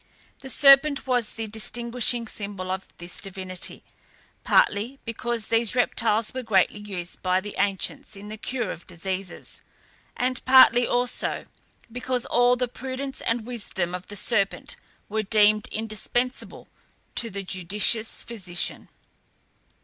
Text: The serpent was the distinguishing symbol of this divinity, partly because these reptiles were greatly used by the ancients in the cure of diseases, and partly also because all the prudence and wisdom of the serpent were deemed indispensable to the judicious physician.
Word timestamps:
The 0.39 0.49
serpent 0.49 1.05
was 1.05 1.33
the 1.33 1.45
distinguishing 1.45 2.25
symbol 2.27 2.71
of 2.71 2.87
this 2.97 3.21
divinity, 3.21 3.83
partly 4.43 4.97
because 5.05 5.45
these 5.49 5.75
reptiles 5.75 6.33
were 6.33 6.41
greatly 6.41 6.79
used 6.79 7.21
by 7.21 7.39
the 7.39 7.53
ancients 7.59 8.15
in 8.15 8.27
the 8.27 8.35
cure 8.37 8.71
of 8.71 8.87
diseases, 8.87 9.61
and 10.17 10.43
partly 10.43 10.87
also 10.87 11.45
because 11.91 12.25
all 12.25 12.55
the 12.55 12.67
prudence 12.67 13.21
and 13.21 13.45
wisdom 13.45 13.93
of 13.93 14.07
the 14.07 14.15
serpent 14.15 14.75
were 15.07 15.21
deemed 15.21 15.67
indispensable 15.67 16.67
to 17.13 17.29
the 17.29 17.43
judicious 17.43 18.23
physician. 18.23 18.89